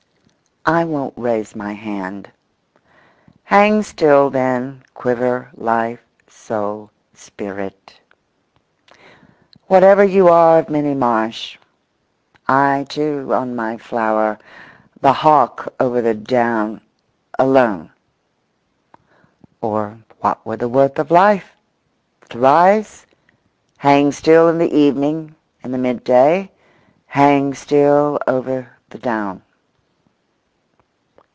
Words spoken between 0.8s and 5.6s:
won't raise my hand. Hang still, then, quiver,